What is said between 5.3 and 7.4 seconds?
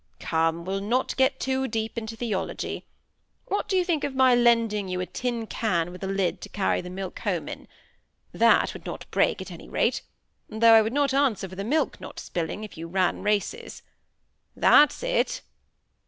can with a lid to carry the milk